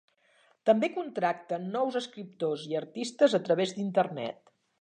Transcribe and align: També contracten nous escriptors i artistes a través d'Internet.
També 0.69 0.89
contracten 0.95 1.69
nous 1.77 1.99
escriptors 2.01 2.67
i 2.73 2.81
artistes 2.83 3.39
a 3.41 3.45
través 3.51 3.75
d'Internet. 3.77 4.55